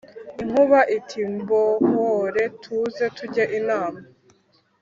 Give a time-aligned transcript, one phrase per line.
[0.41, 1.21] inkuba iti:"
[1.89, 3.99] muhore tuze tujye inama